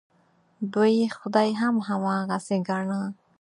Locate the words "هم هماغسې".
1.61-2.57